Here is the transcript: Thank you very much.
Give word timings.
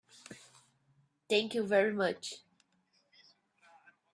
Thank 1.29 1.53
you 1.53 1.61
very 1.61 1.93
much. 1.93 2.39